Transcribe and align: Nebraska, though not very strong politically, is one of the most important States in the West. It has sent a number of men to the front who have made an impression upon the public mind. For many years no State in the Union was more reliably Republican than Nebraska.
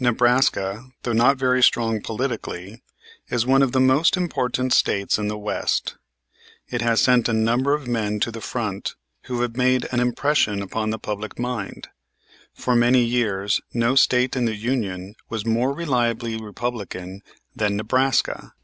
Nebraska, 0.00 0.90
though 1.04 1.12
not 1.12 1.36
very 1.36 1.62
strong 1.62 2.02
politically, 2.02 2.82
is 3.28 3.46
one 3.46 3.62
of 3.62 3.70
the 3.70 3.78
most 3.78 4.16
important 4.16 4.72
States 4.72 5.16
in 5.16 5.28
the 5.28 5.38
West. 5.38 5.94
It 6.70 6.82
has 6.82 7.00
sent 7.00 7.28
a 7.28 7.32
number 7.32 7.72
of 7.72 7.86
men 7.86 8.18
to 8.18 8.32
the 8.32 8.40
front 8.40 8.96
who 9.26 9.42
have 9.42 9.56
made 9.56 9.86
an 9.92 10.00
impression 10.00 10.60
upon 10.60 10.90
the 10.90 10.98
public 10.98 11.38
mind. 11.38 11.86
For 12.52 12.74
many 12.74 13.04
years 13.04 13.60
no 13.72 13.94
State 13.94 14.34
in 14.34 14.44
the 14.44 14.56
Union 14.56 15.14
was 15.28 15.46
more 15.46 15.72
reliably 15.72 16.36
Republican 16.36 17.22
than 17.54 17.76
Nebraska. 17.76 18.54